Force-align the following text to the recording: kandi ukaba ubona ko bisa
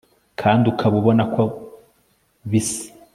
kandi 0.41 0.63
ukaba 0.71 0.95
ubona 1.01 1.23
ko 1.33 1.43
bisa 2.49 2.81